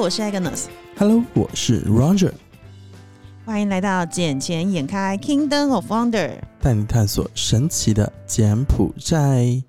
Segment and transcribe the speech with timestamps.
[0.00, 0.64] 我是 Agnes。
[0.96, 2.32] Hello，我是 Roger，
[3.44, 6.10] 欢迎来到《眼前眼开 Kingdom of Wonder》。
[6.62, 9.62] 带你探索神奇的柬埔寨。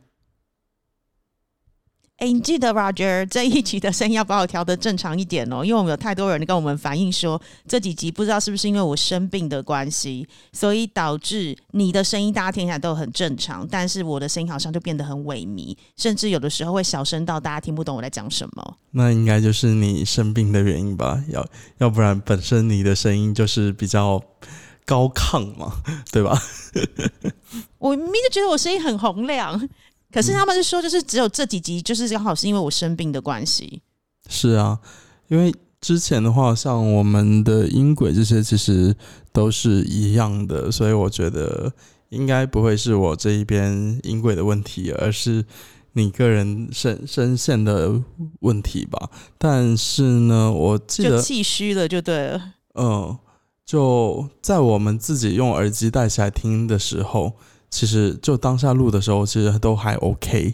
[2.22, 18.78] 哎，你记得 Roger 这一集的声音要把我调的正常一点哦，因为我们有太多人跟我们反映说，这几集不知道是不是因为我生病的关系，所以导致你的声音大家听起来都很正常，但是我的声音好像就变得很萎靡，甚至有的时候会小声到大家听不懂我在讲什么。
[18.92, 21.24] 那应该就是你生病的原因吧？
[21.30, 21.44] 要
[21.80, 24.22] 要不然本身你的声音就是比较
[24.86, 25.74] 高亢嘛，
[26.12, 26.40] 对吧？
[27.80, 29.60] 我明明就觉得我声音很洪亮，
[30.12, 33.82] 可是他们是说，就是只有这几集，就是刚好是因为我生病的关系。
[34.30, 34.80] 是啊，
[35.30, 38.96] 因为之前的话，像我们的音轨这些其实
[39.32, 41.74] 都是一样的，所以我觉得
[42.10, 45.44] 应该不会是我这一边音轨的问题，而是
[45.94, 48.02] 你个人声声线的
[48.42, 49.10] 问题吧。
[49.38, 52.54] 但是呢，我记就得，气虚了，就对了。
[52.76, 53.18] 嗯，
[53.66, 57.34] 就在我们自己用耳机戴起来听的时候，
[57.72, 60.54] 其实就当下录的时候，其实都还 OK。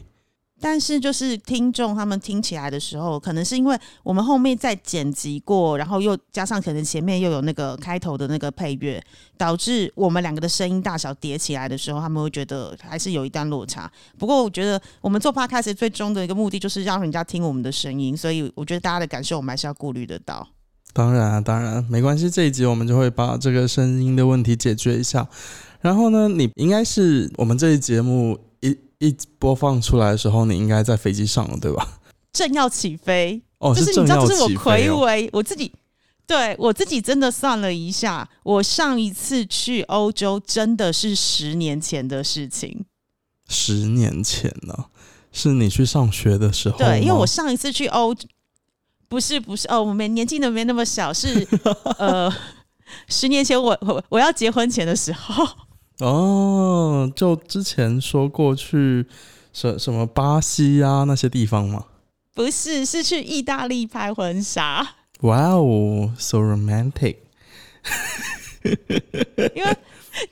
[0.60, 9.00] 但是就是听众他们听起来的时候，可能是因为我们后面再剪辑过，然后又加上可能前面又有那个开头的那个配乐，
[9.38, 13.92] 导致我们两个的声音大小叠起来的时候，他们会觉得还是有一段落差。
[14.18, 20.48] 不过我觉得我们做 podcast 最终的一个目的就是让人家听我们的声音，所以我觉得大家的感受我们还是要顾虑得到。
[20.92, 22.28] 当然啊，当然没关系。
[22.28, 25.28] 这一集我们就会把这个声音的问题解决一下。
[25.82, 32.00] 然后呢，你应该是我们这一节目一一播放出来的时候，你应该在飞机上了，对吧？
[32.34, 34.50] 正要起飞，哦，就是你知道，这是我。
[34.60, 35.72] 魁伟，我自己
[36.26, 42.86] 对我自己真的算了一下，我上一次去欧洲真的是十年前的事情。
[43.48, 44.86] 十年前呢、
[45.32, 46.78] 是你去上学的时候。
[46.78, 48.14] 对，因为我上一次去欧，
[49.08, 51.48] 不是不是哦，我们年纪都没那么小，是
[51.98, 52.32] 呃，
[53.08, 55.48] 十年前我我我要结婚前的时候。
[56.00, 59.06] 哦，就之前说过去
[59.52, 61.86] 什什么巴西啊那些地方吗。
[62.34, 64.88] 不是，是去意大利拍婚纱，
[65.22, 67.16] 哇哦，so romantic。
[69.56, 69.78] 因为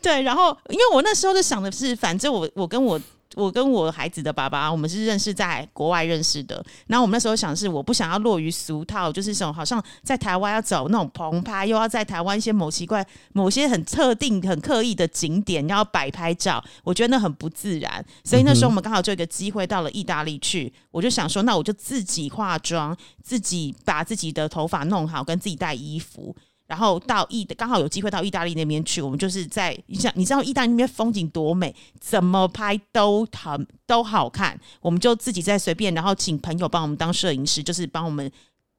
[0.01, 3.01] 对，然后因为我那时候就想的是，反正我我跟我
[3.35, 6.63] 我跟我孩子的爸爸，我们是认识在国外认识的。
[6.87, 18.03] 然后我们那时候想是，我不想要落于俗套，就是这种好像在台湾要走那种棚拍，又要在台湾一些某奇怪、某些很特定、很刻意的景点要摆拍照，我觉得那很不自然。
[18.23, 26.35] 所以那时候我们刚好就有一个机会到了意大利去，我就想说，那我就自己化妆，自己把自己的头发弄好，跟自己带衣服。
[26.67, 38.31] 然后到意刚好有机会到意大利那边去，我们就是在你想你知道意大利那边风景多美，怎么拍都很都好看，我们就自己在随便，然后请朋友帮我们当摄影师，就是帮我们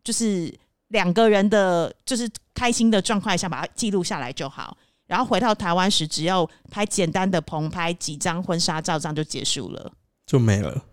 [0.02, 0.52] 就是
[0.88, 4.76] 两个人的，就是开心的状况下把它记录下来就好。
[5.06, 9.92] 然后回到台湾时，只要拍简单的棚拍几张婚纱照，这样就结束了。
[10.26, 10.84] 就没了。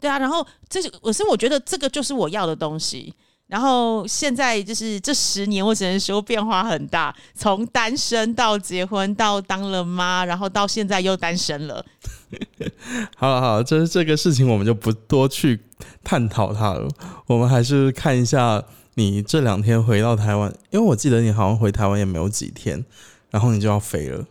[0.00, 3.14] 对啊，然后这是我是我觉得这个就是我要的东西。
[3.46, 11.84] 然后现在就是这十年，我只能说变化很大，从单身到结婚，到当了妈，然后到现在又单身了。
[13.16, 15.60] 好了好了，这这个事情我们就不多去
[16.02, 16.88] 探讨它了。
[17.26, 22.84] 我们还是看一下你这两天回到台湾，因为我记得你好像回台湾也没有几天，
[23.30, 24.24] 然后你就要飞了。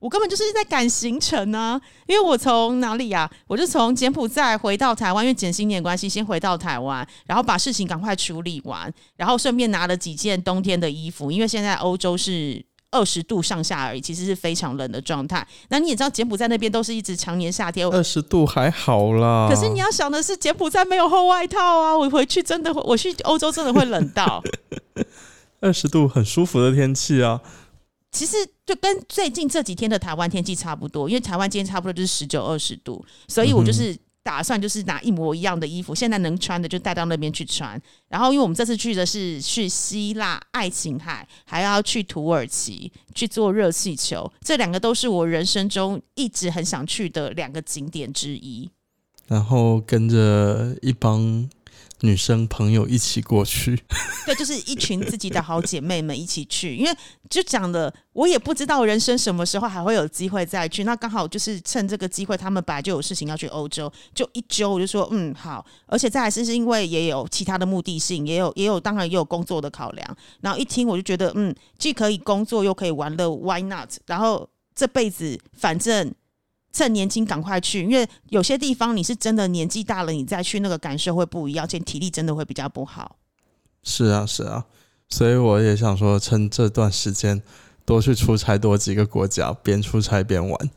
[0.00, 3.30] 我根本就是在赶行程啊，因为我从哪里啊？
[3.46, 15.46] 我就从柬埔寨回到台湾，因为减新年关系，先回到台湾，然后把事情赶快处理完，然后顺便拿了几件冬天的衣服，因为现在欧洲是二十度上下而已，其实是非常冷的状态。
[15.68, 21.94] 那你也知道，柬埔寨那边都是一直常年夏天， 二十度还好啦，可是你要想的是，柬埔寨没有厚外套啊！
[21.94, 24.42] 我回去真的会，我去欧洲真的会冷到。
[25.60, 27.38] 二十度很舒服的天气啊。
[28.12, 37.80] 其实就跟最近这几天的台湾天气差不多，因为台湾今天差不多就是十九二十度，所以我就是打算就是拿一模一样的衣服，现在能穿的就带到那边去穿。
[38.08, 48.68] 然后因为我们这次去的是去希腊爱琴海，还要去土耳其去做热气球，这两个都是我人生中一直很想去的两个景点之一。
[49.28, 51.48] 然后跟着一帮
[52.02, 53.78] 女生朋友一起过去，
[54.24, 56.92] 对，就是一群自己的好姐妹们一起去，因为
[57.28, 60.84] 就讲的，我也不知道人生什么时候还会有机会再去。
[60.84, 70.16] 那刚好就是趁这个机会，他们本来就有事情要去欧洲，就一揪我就说嗯好，而且再来是是因为也有其他的目的性，也有也有当然也有工作的考量。
[70.40, 73.90] 然后一听我就觉得嗯，既可以工作又可以玩乐，Why not？
[74.06, 76.14] 然后这辈子反正。
[76.72, 83.16] 趁年轻赶快去，因为有些地方你是真的年纪大了，你再去那个感受会不一样，而且体力真的会比较不好。
[83.82, 84.64] 是啊，是啊，
[85.08, 87.42] 所以我也想说，趁这段时间
[87.84, 90.70] 多去出差，多几个国家，边出差边玩，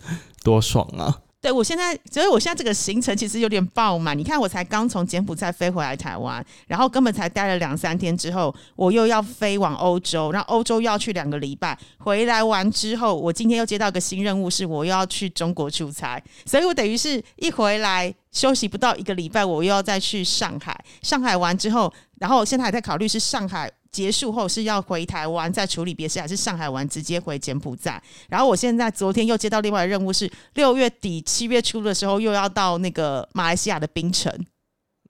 [0.43, 1.22] 多爽啊！
[1.43, 4.17] 对我现在，所以我现在这个行程其实有点爆满。
[4.17, 11.77] 你看，我才刚从柬埔寨飞回来台湾，然后根本才待了两三天之后，我又要飞往欧洲，然后欧洲要去两个礼拜。
[11.97, 20.73] 回来完之后，我今天又接到一个新任务，是我又要去中国出差，所以我等于是一回来休息不到一个礼拜，我又要再去上海。
[21.01, 23.69] 上海完之后，然后现在还在考虑是上海。
[23.93, 28.01] 结束后是要回台湾再处理别事，还是上海玩直接回柬埔寨？
[28.27, 34.29] 然后我现在昨天又接到另外的任务，是六月底七月初的时候又要到那个马来西亚的槟城。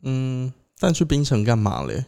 [0.04, 2.06] 嗯，但去槟城干嘛嘞？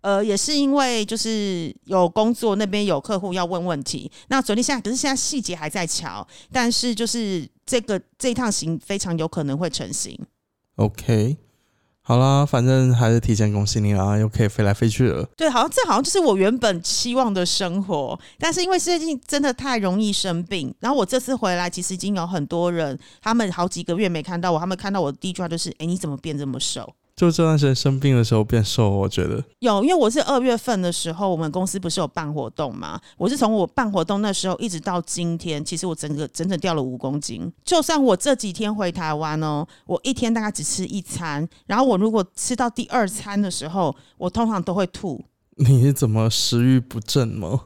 [0.00, 4.10] 呃，也是因为就是有工作，那边有客户要问问题。
[4.28, 10.18] 那昨天现在可是现在细节还在瞧，但是就是这个这一趟行非常有可能会成型。
[10.76, 11.36] OK。
[12.06, 15.26] 好啦，反正还是提前恭喜你啦，又可以飞来飞去了。
[15.38, 33.00] 对，好像这好像就是我原本期望的生活，但是因为最近真的太容易生病，然后我这次回来，其实已经有很多人，他们好几个月没看到我，他们看到我的第一句话就是：“哎，你怎么变这么瘦？”就这段时间生病的时候变瘦，我觉得有，因为我是二月份的时候，我们公司不是有办活动嘛？
[33.16, 37.52] 我是从我办活动那时候一直到今天，其实我整个整整掉了五公斤。
[37.64, 45.24] 就算我这几天回台湾哦，我一天大概只吃一餐，然后我如果吃到第二餐的时候，我通常都会吐。
[45.56, 47.60] 你是怎么食欲不振吗？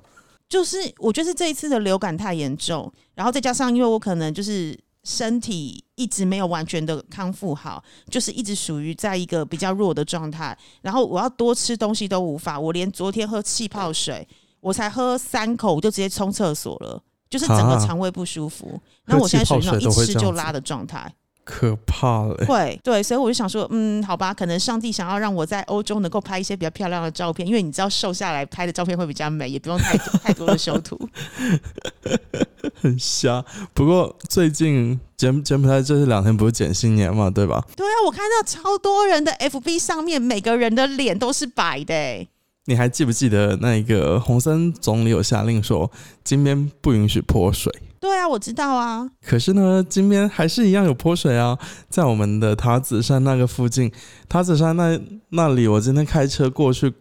[0.47, 4.79] 就是我觉得是这一次的流感太严重，然后再加上因为我可能就是。
[5.09, 10.57] 身体一直没有完全的康复好，就是一直属于在一个比较弱的状态。
[10.83, 14.29] 然后我要多吃东西都无法，我连昨天喝气泡水，
[14.61, 18.79] 我才喝三口我就直接冲厕所了，就是整个肠胃不舒服。
[19.07, 21.11] 那我现在属于那种一吃就拉的状态。
[21.51, 31.01] 可怕了，会对，所以我就想说，嗯，好吧，可能上帝想要让我在欧洲能够拍一些比较漂亮的照片，因为你知道瘦下来拍的照片会比较美，也不用太太多的修图。
[32.83, 33.43] 很瞎，
[33.73, 37.65] 不过最近柬柬埔寨这两天不是减新年嘛，对吧？
[37.75, 42.27] 对啊，我看到超多人的 FB 上面，每个人的脸都是白的。
[42.69, 45.91] 你还记不记得那个洪森总理有下令说，
[46.23, 47.73] 金边不允许泼水？
[47.99, 49.09] 对啊，我知道啊。
[49.27, 53.91] 可是呢，金边还是一样有泼水啊，在我们的塔子山那个附近，
[54.29, 55.01] 塔子山那
[55.31, 56.93] 那里，我今天开车过去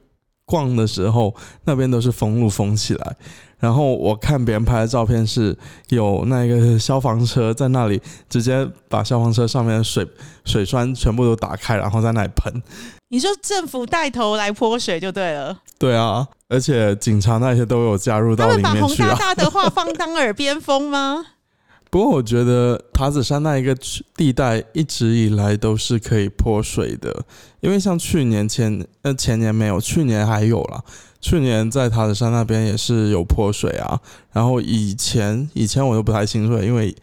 [0.45, 1.35] 逛的时候，
[1.65, 3.17] 那边都是封路封起来。
[3.59, 5.57] 然后我看别人拍的照片，是
[5.89, 10.07] 有那个消防车在那里，直接把消防车上面的水
[10.45, 12.63] 水栓全部都打开，然后在那里喷。
[13.09, 15.57] 你说政府带头来泼水就对了。
[15.79, 18.69] 对啊，而且警察那些都有加入到里面去啊。
[18.69, 21.25] 他们把洪大大的话放当耳边风吗？
[21.89, 23.73] 不过我觉得塔子山那一个
[24.15, 27.25] 地带一直以来都是可以泼水的，
[27.61, 30.83] 因为像去年前呃前年没有，去年还有了。
[31.21, 33.99] 去年在塔子山那边也是有泼水啊。
[34.33, 36.93] 然后以前以前我都不太清楚，因为。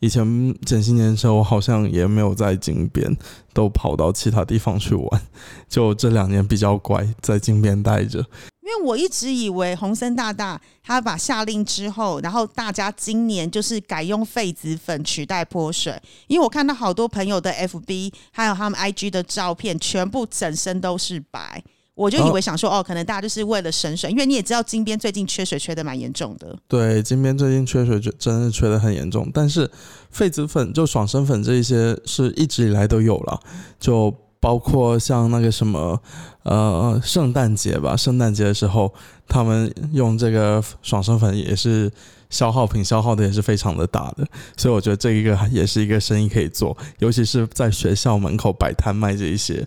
[0.00, 3.16] 以前整新年的时候，我好像也没有在金边，
[3.52, 5.22] 都跑到其他地方去玩。
[5.68, 8.18] 就这两年比较乖，在金边待着。
[8.18, 16.00] 因为我一直以为洪森大大他把下令之后，然后大家今年就是改用痱子粉取代泼水。
[16.26, 21.62] 因为我看到好多朋友的 FB 还有他们 IG 的照片，全部整身都是白。
[21.94, 26.56] 我就以为想说哦，可能大家就是为了省水，因为你也知道金边最近缺水缺的蛮严重的。
[26.66, 29.30] 对，金边最近缺水就真的缺的很严重。
[29.32, 29.70] 但是
[30.12, 33.40] 痱子粉就爽身粉这一些是一直以来都有了，
[33.78, 36.02] 就包括像那个什么
[36.42, 38.92] 呃圣诞节吧，圣诞节的时候
[39.28, 41.88] 他们用这个爽身粉也是
[42.28, 44.26] 消耗品，消耗的也是非常的大的。
[44.56, 49.64] 所以我觉得这一个也是一个生意可以做，尤其是在学校门口摆摊卖这一些。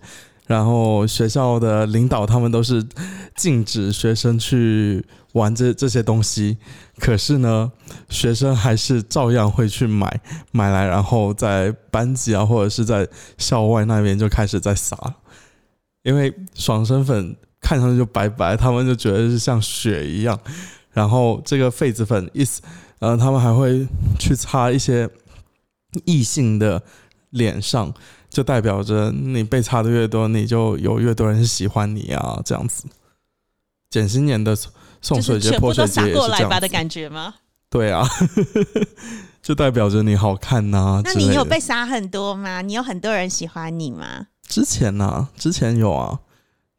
[0.47, 2.83] 然后学校的领导他们都是
[3.35, 6.57] 禁止学生去玩这这些东西，
[6.97, 7.71] 可是呢，
[8.09, 14.97] 学生还是照样会去买买来，然后在班级啊或者是在校外那边就开始在撒，
[16.03, 20.39] 因为爽身粉看上去就白白，他们就觉得是像雪一样。
[20.93, 22.61] 然后这个痱子粉意思，
[22.99, 23.85] 呃，他们还会
[24.17, 25.07] 去擦一些
[26.05, 26.81] 异性的
[27.31, 27.93] 脸上。
[28.37, 32.39] 就代表着你被擦的越多，你就有越多人喜欢你啊！
[32.45, 32.83] 这样子，
[33.89, 34.55] 减新年的
[35.01, 37.33] 送水节、泼水节也是这样的感觉吗？
[37.67, 38.07] 对啊，
[39.41, 41.01] 就代表着你好看呐。
[41.03, 42.61] 那你有被杀很多吗？
[42.61, 44.27] 你有很多人喜欢你吗？
[44.47, 46.19] 之前呢，之前有啊，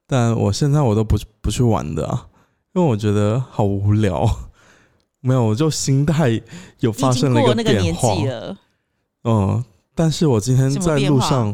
[0.07, 2.29] 但我现在我都不不去玩的啊，
[2.73, 4.25] 因为我觉得好无聊。
[5.19, 6.41] 没有，我就心态
[6.79, 8.15] 有发生了一个变化。
[9.25, 9.65] 嗯。
[9.99, 11.53] 但是我今天在路上，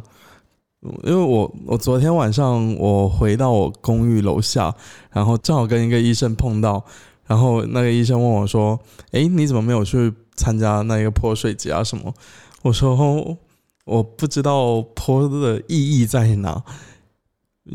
[1.03, 4.75] 因为我我昨天晚上我回到我公寓楼下，
[5.11, 6.85] 然后正好跟一个医生碰到，
[7.27, 8.79] 然后那个医生问我说
[9.13, 12.13] ：“诶，你怎么没有去参加那个泼水节啊什么？”
[12.61, 13.39] 我说
[13.87, 16.63] ：“我不知道泼的意义在哪，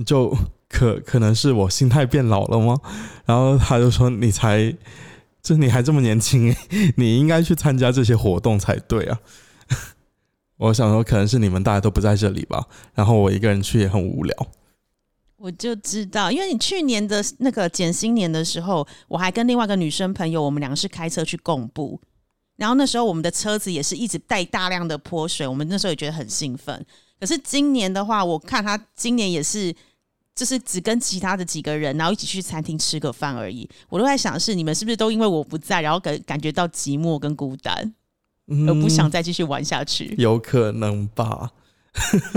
[0.05, 0.31] 就
[0.69, 2.77] 可可能是我心态变老了吗？”
[3.25, 4.71] 然后他就说：“你才，
[5.41, 6.55] 就你还这么年轻，
[6.95, 9.17] 你应该去参加这些活动才对啊。”
[10.59, 14.47] 我想说，可能是你们大家都不在这里吧，然后我一个人去也很无聊。
[15.37, 21.97] 我就知道，因为你去年的那个减新年的时候，我还跟另外一个女生朋友，我们两个是开车去共步，
[22.57, 26.85] 然后那时候我们的车子也是一直带大量的泼水，我们那时候也觉得很兴奋。
[27.17, 29.73] 可是今年的话，我看他今年也是，
[30.35, 33.69] 就是只跟其他的几个人，然后一起去餐厅吃个饭而已。
[33.87, 37.93] 我都在想，是你们是不是都因为我不在，然后感感觉到寂寞跟孤单？
[38.67, 41.51] 而不想再继续玩下去，有可能吧。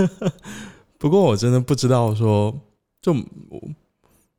[0.97, 2.57] 不过我真的不知道说，
[3.01, 3.15] 就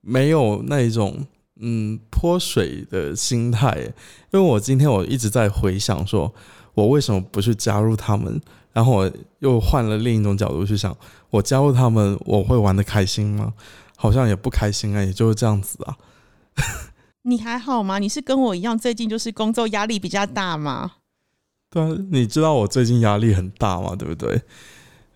[0.01, 1.27] 没有那一种
[1.61, 3.77] 嗯泼水的心态，
[4.33, 6.33] 因为我今天我一直在回想，说
[6.75, 8.41] 我为什么不去加入他们，
[8.73, 10.97] 然后我又换了另一种角度去想，
[11.31, 13.55] 我加入他们我会玩的开心吗？
[13.97, 15.97] 好像也不开心啊，也就是这样子啊。
[17.23, 17.99] 你还好吗？
[17.99, 20.93] 你是跟我一样，最近就是工作压力比较大吗？
[21.75, 24.41] 对啊，你知道我最近压力很大嘛，对不对？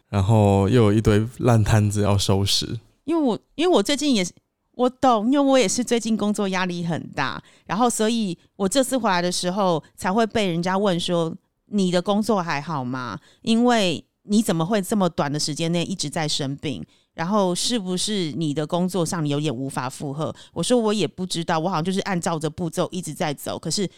[0.09, 2.67] 然后又有一堆烂摊子要收拾。
[3.05, 4.33] 因为我因为我最近也是
[4.73, 11.33] 我懂，因为我也是最近工作压力很大，然后所以我这次回来的时候才会被人家问说
[11.67, 13.17] 你的工作还好吗？
[13.43, 16.85] 因为你怎么会这么短的时间内一直在生病？
[17.15, 20.35] 然后是不是你的工作上你有点无法负荷？
[20.53, 23.89] 我说我也不知道，我好像就是按照着步骤一直在走，可是。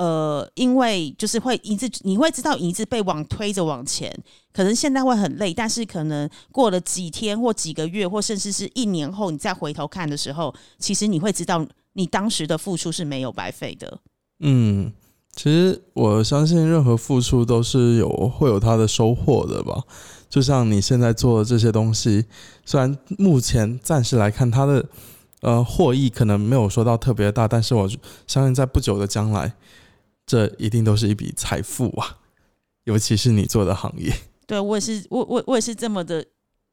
[0.00, 4.10] 呃，因为就是会一直你会知道一直被往推着往前，
[4.50, 13.98] 可能现在会很累，但是可能过了几天或几个月，或甚至是一年后，你再回头看的时候，其实你会知道你当时的付出是没有白费的。
[14.38, 14.90] 嗯，
[15.36, 19.82] 其实我相信任何付出都是有会有它的收获的吧。
[20.30, 22.24] 就像你现在做的这些东西，
[22.64, 24.88] 虽然目前暂时来看它的
[25.42, 27.86] 呃获益可能没有说到特别大，但是我
[28.26, 29.52] 相信在不久的将来。
[30.30, 32.18] 这一定都是一笔财富啊，
[32.84, 34.14] 尤其是你做的行业。
[34.46, 36.24] 对我也是，我我我也是这么的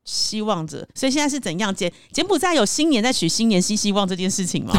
[0.05, 0.87] 希望着。
[0.93, 1.73] 所以现在是怎样？
[1.73, 4.75] 柬柬埔寨有新年在取新年新希望这件事情吗？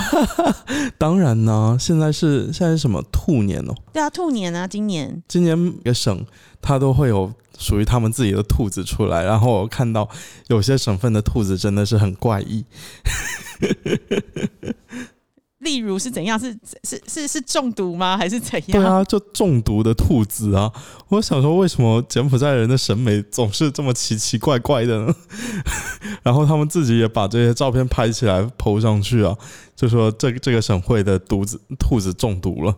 [0.97, 3.75] 当然呢，现在是现在是什么兔年哦？
[3.93, 6.25] 对啊，兔年啊，今年今年每个省
[6.63, 9.25] 它都会有属于他们自己的兔子出来。
[9.25, 10.09] 然后我看到
[10.47, 12.65] 有些省份的兔子真的是很怪异。
[15.59, 16.39] 例如是怎样？
[16.39, 18.17] 是是是是中毒吗？
[18.17, 18.81] 还是怎样？
[18.81, 20.73] 对啊，就中毒的兔子啊！
[21.09, 25.15] 我想说，为什么柬埔寨人的审美总是这么奇奇怪怪的呢？
[26.23, 29.37] 然后他们自己也把这些照片拍起来抛上去啊，
[29.75, 32.77] 就说这个这个省会的犊子兔子中毒了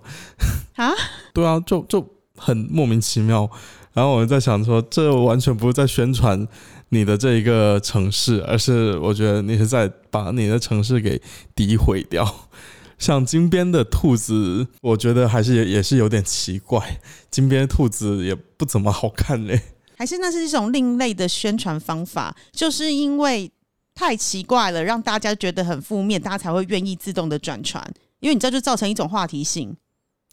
[0.77, 0.91] 啊！
[1.35, 2.07] 对啊，就就
[2.37, 3.51] 很莫名其妙。
[3.93, 6.47] 然后我在想说，这完全不是在宣传
[6.91, 11.21] 你的这一个城市，而是我觉得你是在把你的城市给
[11.57, 12.49] 诋毁掉。
[12.99, 17.01] 像金边的兔子，我觉得还是也也是有点奇怪。
[17.31, 19.59] 金边兔子也不怎么好看嘞，
[19.97, 23.51] 还是那是一种另类的宣传方法，就是因为
[23.95, 27.83] 太奇怪了，让大家觉得很负面，大家才会愿意自动的转传。
[28.19, 29.75] 因为你知道，就造成一种话题性。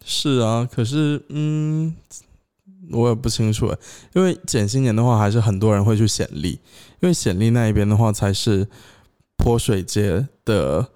[0.04, 1.96] 是啊，可是嗯，
[2.92, 3.78] 我也不清楚诶，
[4.14, 6.60] 因为减新年的话，还是很多人会去显利，
[7.02, 8.68] 因为显利那一边的话才是
[9.36, 10.90] 泼水节的。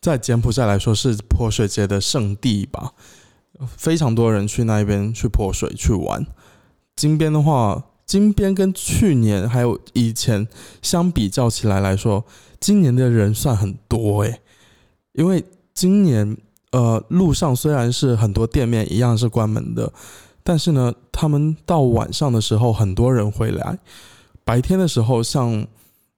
[0.00, 2.92] 在柬埔寨来说是泼水节的圣地吧，
[3.66, 6.24] 非常多人去那一边去泼水去玩。
[6.94, 10.46] 金边的话，金边跟去年还有以前
[10.80, 12.24] 相比较起来来说，
[12.60, 14.40] 今年的人算很多诶。
[15.14, 15.44] 因为
[15.74, 16.36] 今年
[16.70, 19.92] 呃路上虽然是很多店面一样是关门的，
[20.48, 23.78] 但是呢，他们到晚上的时候很多人会来，
[24.46, 25.66] 白天的时候像。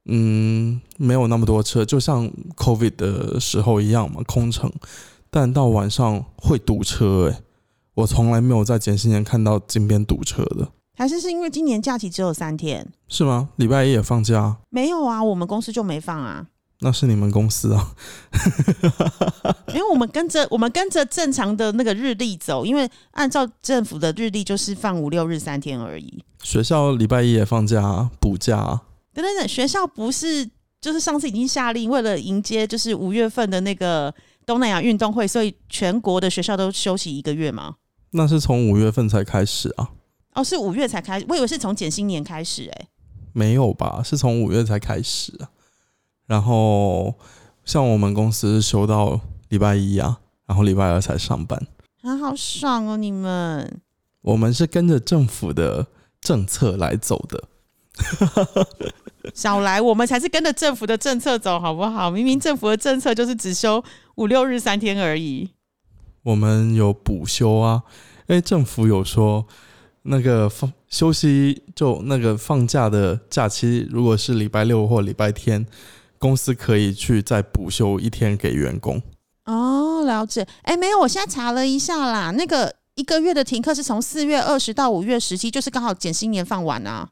[0.06, 4.72] 嗯，没有那么多车，就像 COVID 的时候一样嘛，空城。
[5.30, 7.42] 但到晚上会堵车，诶，
[7.94, 10.66] 我从来没有在前些年看到金边堵车的。
[10.96, 12.90] 还是是因为今年假期只有三天？
[13.08, 13.50] 是吗？
[13.56, 14.56] 礼拜一也放假？
[14.70, 16.46] 没有啊，我们公司就没放啊。
[16.82, 17.94] 那是你们公司啊？
[19.68, 26.24] 因为我们跟着我们跟着正常的那个日历走，因为按照政府的日历就是放五六日三天而已。
[26.42, 28.80] 学校礼拜一也放假补假。
[29.12, 30.48] 等等等，学校不是
[30.80, 34.14] 就是上次已经下令，为了迎接就是五月份的那个
[34.46, 37.74] 东南亚运动会，所以全国的学校都休息一个月吗？
[38.12, 39.90] 那是从五月份才开始啊？
[40.32, 42.86] 哦，是五月才开始，我以为是从减薪年开始，哎，
[43.34, 44.00] 没有吧？
[44.02, 45.50] 是从五月才开始啊。
[46.30, 47.12] 然后
[47.64, 51.60] 像我们公司休到礼拜一啊，然后礼拜二才上班。
[52.02, 52.96] 啊，好爽哦！
[52.96, 53.80] 你们
[54.22, 55.88] 我们是跟着政府的
[56.20, 57.48] 政策来走的。
[59.34, 62.08] 少来，我们才是跟着政府的政策走，好不好？
[62.08, 63.82] 明明政府的政策就是只休
[64.14, 65.50] 五六日三天而已。
[66.22, 67.82] 我们有补休啊，
[68.28, 69.44] 因为政府有说
[70.02, 75.66] 那个放休息就那个放假的假期，如果是礼拜六或礼拜天，
[76.20, 79.02] 公司可以去再补休一天给员工。
[79.46, 80.46] 哦，了解。
[80.62, 87.08] 哎，没有，我现在查了一下啦，那个一个月的停课是从四月二十到五月十七，就是刚好减新年放完啊。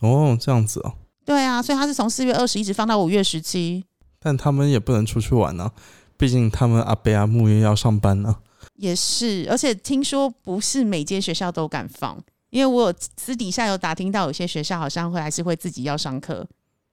[0.00, 0.92] 哦，这样子哦。
[1.24, 3.84] 对啊，所以他是从四月二十一直放到五月十七。
[4.20, 5.72] 但他们也不能出去玩啊，
[6.18, 8.36] 毕竟他们阿贝阿木也要上班呢。
[8.74, 16.46] 也是，而且听说不是每间学校都敢放，因为我私底下有打听到，有些学校好像会还是会自己要上课，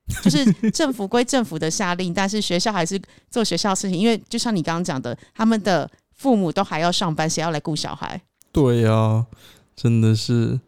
[0.23, 8.21] 就是政府归政府的下令，但是学校还是做学校事情，因为就像你刚刚讲的，他们的父母都还要上班，谁要来顾小孩？
[8.51, 9.25] 对呀，
[9.75, 10.59] 真的是，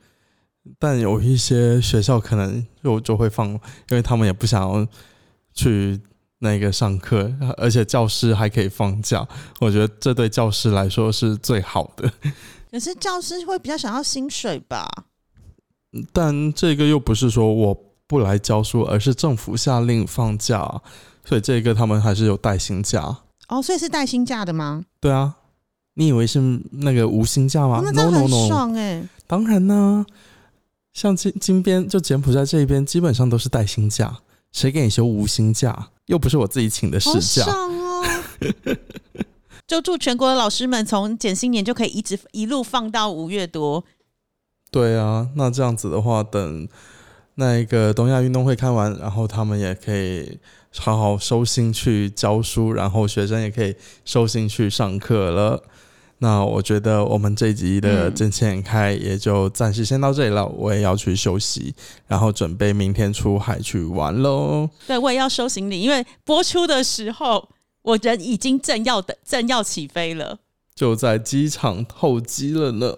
[0.77, 3.59] 但有一些学校可能就就会放，因
[3.91, 4.87] 为他们也不想要
[5.53, 5.99] 去。
[6.41, 9.27] 那个上课，而且教师还可以放假，
[9.59, 12.09] 我觉得这对教师来说是最好的。
[12.71, 14.87] 可是教师会比较想要薪水吧？
[16.13, 17.77] 但这个又不是说我
[18.09, 20.81] 不来教书，而是政府下令放假，
[21.23, 23.17] 所以这个他们还是有带薪假。
[23.49, 24.83] 哦，所以是带薪假的吗？
[24.99, 25.35] 对啊，
[25.93, 26.39] 你以为是
[26.71, 27.81] 那个无薪假吗？
[27.83, 29.07] 那真的很爽哎！
[29.27, 30.03] 当然呢，
[30.91, 34.17] 像金金边就柬埔寨这一边，基本上都是带薪假。
[34.51, 35.89] 谁给你休无薪假？
[36.07, 37.45] 又不是我自己请的事假。
[37.45, 38.03] 哦！
[39.67, 43.83] 就祝全国的老师们从减薪年就可以一直一路放到五月多。
[44.71, 46.67] 对啊，那这样子的话，等
[47.39, 50.37] 那一个东亚运动会看完，然后他们也可以
[50.77, 53.73] 好好收心去教书，然后学生也可以
[54.03, 55.63] 收心去上课了。
[56.17, 61.73] 那我觉得我们这一集的正前开也就暂时先到这里了，我也要去休息，
[62.07, 64.69] 然后准备明天出海去玩喽。
[64.85, 67.47] 对，我也要收行李，因为播出的时候
[67.83, 70.39] 我人已经正要的正要起飞了，
[70.75, 72.97] 就在机场候机了呢。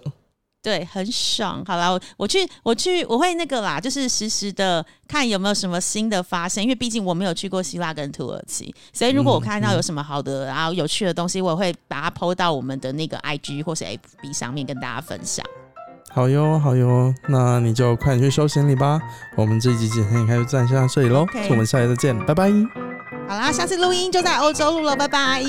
[0.62, 1.62] 对，很爽。
[1.66, 15.44] 好了，我我去，我去，我会那个啦，就是实时的看有没有什么新的发现，因为毕竟我没有去过希腊跟土耳其，所以如果我看到有什么好的然后有趣的东西，我会把它抛到我们的那个 IG 或是 FB 上面跟大家分享。
[16.14, 19.00] 好哟，好哟，那你就快点去收行李吧。
[19.36, 22.52] 我们这集今天开始暂时到这里喽，我们下期再见，拜拜。
[23.26, 25.42] 好啦，下次录音就在欧洲录了，拜拜。